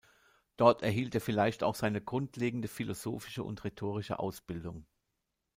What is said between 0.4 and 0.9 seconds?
Dort